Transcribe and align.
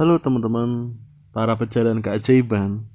Halo 0.00 0.16
teman-teman, 0.16 0.96
para 1.28 1.60
pejalan 1.60 2.00
keajaiban. 2.00 2.88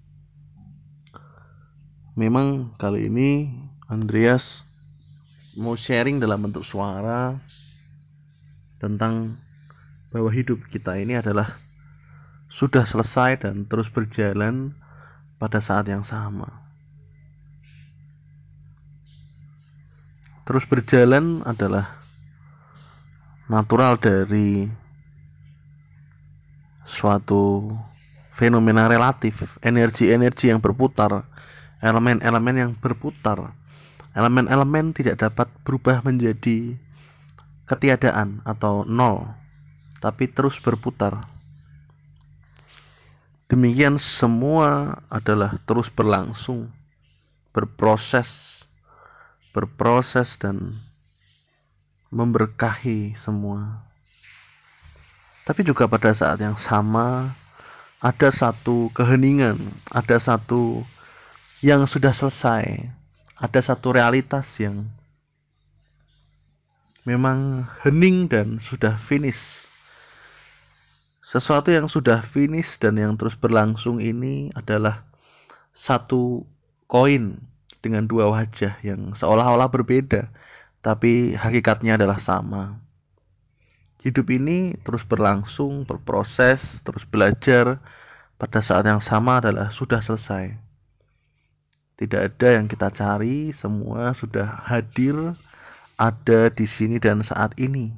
Memang 2.17 2.73
kali 2.81 3.13
ini 3.13 3.53
Andreas 3.85 4.65
mau 5.53 5.77
sharing 5.77 6.17
dalam 6.17 6.41
bentuk 6.41 6.65
suara 6.65 7.37
tentang 8.81 9.37
bahwa 10.09 10.33
hidup 10.33 10.65
kita 10.65 10.97
ini 10.97 11.13
adalah 11.21 11.61
sudah 12.49 12.89
selesai 12.89 13.37
dan 13.37 13.69
terus 13.69 13.93
berjalan 13.93 14.73
pada 15.37 15.61
saat 15.61 15.85
yang 15.85 16.01
sama. 16.01 16.49
Terus 20.49 20.65
berjalan 20.65 21.45
adalah 21.45 22.01
natural 23.45 24.01
dari 24.01 24.73
suatu 26.95 27.75
fenomena 28.31 28.87
relatif, 28.87 29.59
energi-energi 29.59 30.47
yang 30.55 30.63
berputar, 30.63 31.27
elemen-elemen 31.83 32.55
yang 32.55 32.71
berputar. 32.71 33.51
Elemen-elemen 34.15 34.95
tidak 34.95 35.19
dapat 35.27 35.51
berubah 35.67 35.99
menjadi 35.99 36.79
ketiadaan 37.67 38.39
atau 38.47 38.87
nol, 38.87 39.27
tapi 39.99 40.31
terus 40.31 40.55
berputar. 40.63 41.27
Demikian 43.51 43.99
semua 43.99 44.99
adalah 45.11 45.59
terus 45.67 45.91
berlangsung, 45.91 46.71
berproses, 47.51 48.63
berproses 49.51 50.39
dan 50.39 50.79
memberkahi 52.07 53.19
semua. 53.19 53.83
Tapi 55.45 55.61
juga 55.61 55.85
pada 55.85 56.09
saat 56.09 56.41
yang 56.41 56.57
sama 56.57 57.29
ada 58.01 58.29
satu 58.33 58.89
keheningan, 58.97 59.61
ada 59.93 60.17
satu 60.17 60.81
yang 61.61 61.85
sudah 61.85 62.17
selesai, 62.17 62.89
ada 63.37 63.59
satu 63.61 63.93
realitas 63.93 64.49
yang 64.57 64.89
memang 67.05 67.69
hening 67.85 68.25
dan 68.25 68.57
sudah 68.57 68.97
finish. 68.97 69.69
Sesuatu 71.21 71.69
yang 71.69 71.85
sudah 71.89 72.25
finish 72.25 72.81
dan 72.81 72.97
yang 72.97 73.13
terus 73.13 73.37
berlangsung 73.37 74.01
ini 74.01 74.49
adalah 74.57 75.05
satu 75.77 76.41
koin 76.89 77.37
dengan 77.85 78.09
dua 78.09 78.33
wajah 78.33 78.81
yang 78.81 79.13
seolah-olah 79.13 79.69
berbeda, 79.69 80.25
tapi 80.81 81.37
hakikatnya 81.37 82.01
adalah 82.01 82.17
sama. 82.17 82.81
Hidup 84.05 84.29
ini 84.29 84.77
terus 84.85 85.01
berlangsung, 85.01 85.81
berproses, 85.89 86.85
terus 86.85 87.09
belajar. 87.09 87.81
Pada 88.37 88.61
saat 88.61 88.85
yang 88.85 89.01
sama 89.01 89.41
adalah 89.41 89.73
sudah 89.73 89.97
selesai. 89.97 90.53
Tidak 91.97 92.21
ada 92.21 92.59
yang 92.59 92.69
kita 92.69 92.93
cari, 92.93 93.49
semua 93.49 94.13
sudah 94.13 94.61
hadir, 94.69 95.33
ada 95.97 96.53
di 96.53 96.69
sini 96.69 97.01
dan 97.01 97.25
saat 97.25 97.57
ini. 97.57 97.97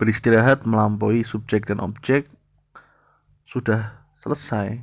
Beristirahat 0.00 0.64
melampaui 0.64 1.20
subjek 1.20 1.68
dan 1.68 1.84
objek 1.84 2.32
sudah 3.44 4.00
selesai. 4.24 4.80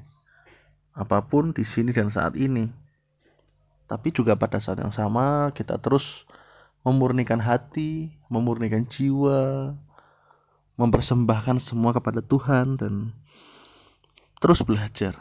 Apa 0.93 1.25
pun 1.25 1.49
di 1.49 1.65
sini 1.65 1.89
dan 1.97 2.13
saat 2.13 2.37
ini. 2.37 2.69
Tapi 3.89 4.13
juga 4.13 4.37
pada 4.37 4.61
saat 4.61 4.77
yang 4.77 4.93
sama 4.93 5.49
kita 5.49 5.81
terus 5.81 6.29
memurnikan 6.83 7.43
hati, 7.43 8.15
memurnikan 8.31 8.87
jiwa, 8.87 9.75
mempersembahkan 10.79 11.59
semua 11.59 11.91
kepada 11.91 12.23
Tuhan 12.23 12.79
dan 12.79 13.11
terus 14.39 14.63
belajar. 14.63 15.19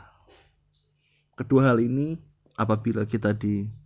Kedua 1.34 1.74
hal 1.74 1.82
ini 1.82 2.14
apabila 2.54 3.02
kita 3.06 3.34
disatukan 3.34 3.82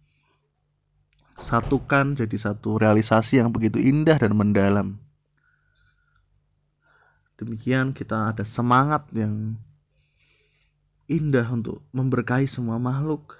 jadi 2.17 2.37
satu 2.37 2.77
realisasi 2.77 3.41
yang 3.41 3.49
begitu 3.53 3.81
indah 3.81 4.21
dan 4.21 4.37
mendalam. 4.37 5.01
Demikian 7.41 7.97
kita 7.97 8.37
ada 8.37 8.45
semangat 8.45 9.09
yang 9.17 9.57
indah 11.09 11.49
untuk 11.49 11.81
memberkahi 11.97 12.47
semua 12.47 12.77
makhluk. 12.77 13.37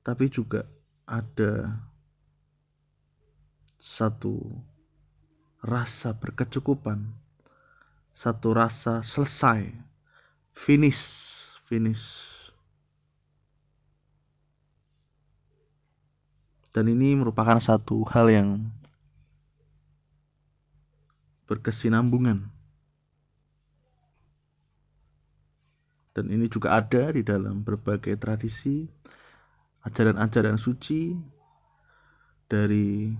Tapi 0.00 0.32
juga 0.32 0.64
ada 1.04 1.76
satu 3.80 4.36
rasa 5.64 6.12
berkecukupan, 6.12 7.00
satu 8.12 8.52
rasa 8.52 9.00
selesai, 9.00 9.72
finish, 10.52 11.00
finish. 11.64 12.28
Dan 16.70 16.92
ini 16.92 17.16
merupakan 17.18 17.58
satu 17.58 18.04
hal 18.12 18.30
yang 18.30 18.48
berkesinambungan. 21.50 22.46
Dan 26.14 26.30
ini 26.30 26.46
juga 26.46 26.78
ada 26.78 27.10
di 27.10 27.24
dalam 27.24 27.64
berbagai 27.64 28.14
tradisi, 28.20 28.86
ajaran-ajaran 29.82 30.60
suci 30.60 31.16
dari 32.46 33.10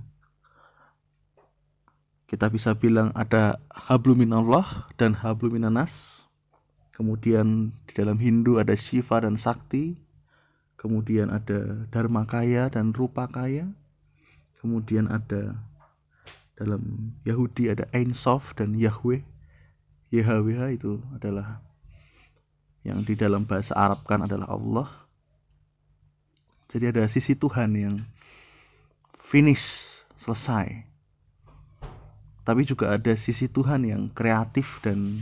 kita 2.31 2.47
bisa 2.47 2.79
bilang 2.79 3.11
ada 3.19 3.59
habluminallah 3.75 4.87
dan 4.95 5.19
habluminanas. 5.19 6.23
Kemudian 6.95 7.75
di 7.91 7.93
dalam 7.99 8.23
Hindu 8.23 8.63
ada 8.63 8.79
Shiva 8.79 9.19
dan 9.19 9.35
Sakti. 9.35 9.99
Kemudian 10.79 11.35
ada 11.35 11.91
Dharmakaya 11.91 12.71
dan 12.71 12.95
Rupakaya. 12.95 13.67
Kemudian 14.63 15.11
ada 15.11 15.59
dalam 16.55 17.11
Yahudi 17.27 17.67
ada 17.67 17.91
Ein 17.91 18.15
Sof 18.15 18.55
dan 18.55 18.79
Yahweh. 18.79 19.27
YHWH 20.15 20.63
itu 20.79 21.03
adalah 21.11 21.59
yang 22.87 23.03
di 23.03 23.19
dalam 23.19 23.43
bahasa 23.43 23.75
Arab 23.75 24.07
kan 24.07 24.23
adalah 24.23 24.55
Allah. 24.55 24.87
Jadi 26.71 26.95
ada 26.95 27.03
sisi 27.11 27.35
Tuhan 27.35 27.75
yang 27.75 27.99
finish, 29.19 29.99
selesai 30.23 30.90
tapi 32.43 32.65
juga 32.65 32.97
ada 32.97 33.13
sisi 33.15 33.47
Tuhan 33.47 33.85
yang 33.85 34.09
kreatif 34.11 34.81
dan 34.81 35.19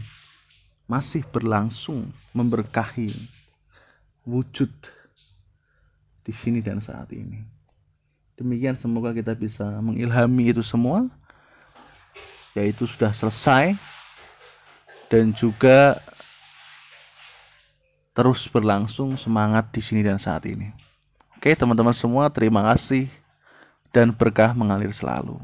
masih 0.88 1.20
berlangsung 1.28 2.08
memberkahi 2.32 3.12
wujud 4.24 4.70
di 6.24 6.32
sini 6.32 6.64
dan 6.64 6.80
saat 6.80 7.12
ini. 7.12 7.44
Demikian 8.38 8.78
semoga 8.78 9.10
kita 9.10 9.34
bisa 9.34 9.66
mengilhami 9.82 10.54
itu 10.54 10.62
semua 10.62 11.10
yaitu 12.56 12.88
sudah 12.88 13.12
selesai 13.12 13.76
dan 15.12 15.32
juga 15.32 15.98
terus 18.18 18.50
berlangsung 18.50 19.14
semangat 19.14 19.70
di 19.70 19.78
sini 19.78 20.02
dan 20.02 20.18
saat 20.18 20.42
ini. 20.48 20.74
Oke, 21.38 21.54
teman-teman 21.54 21.94
semua, 21.94 22.26
terima 22.34 22.66
kasih 22.66 23.06
dan 23.94 24.10
berkah 24.10 24.50
mengalir 24.58 24.90
selalu. 24.90 25.38